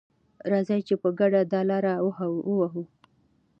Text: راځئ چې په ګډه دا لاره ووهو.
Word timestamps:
راځئ 0.51 0.81
چې 0.87 0.95
په 1.01 1.09
ګډه 1.19 1.41
دا 1.53 1.61
لاره 1.69 1.93
ووهو. 2.45 2.83